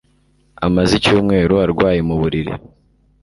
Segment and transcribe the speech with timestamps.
[0.65, 2.53] Amaze icyumweru arwaye mu buriri